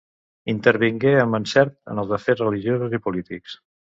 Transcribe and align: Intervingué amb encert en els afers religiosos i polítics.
Intervingué 0.53 1.11
amb 1.23 1.37
encert 1.39 1.77
en 1.95 2.03
els 2.05 2.15
afers 2.19 2.43
religiosos 2.45 2.99
i 2.99 3.01
polítics. 3.09 3.59